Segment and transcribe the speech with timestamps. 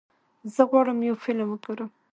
[0.53, 1.89] زه غواړم یو فلم وګورم.